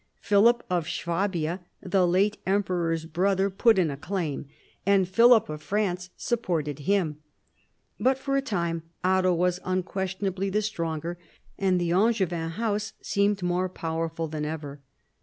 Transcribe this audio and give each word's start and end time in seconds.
Philip 0.19 0.63
of 0.67 0.89
Swabia, 0.89 1.59
the 1.79 2.07
late 2.07 2.39
emperor's 2.47 3.05
brother, 3.05 3.51
put 3.51 3.77
in 3.77 3.91
a 3.91 3.97
claim, 3.97 4.47
and 4.83 5.07
Philip 5.07 5.47
of 5.47 5.61
France 5.61 6.09
supported 6.17 6.79
him, 6.89 7.17
but 7.99 8.17
for 8.17 8.35
a 8.35 8.41
time 8.41 8.81
Otto 9.03 9.31
was 9.31 9.59
unquestionably 9.63 10.49
the 10.49 10.63
stronger, 10.63 11.19
and 11.59 11.79
the 11.79 11.91
Angevin 11.93 12.49
house 12.49 12.93
seemed 12.99 13.43
more 13.43 13.69
powerful 13.69 14.27
than 14.27 14.43
ever. 14.43 14.81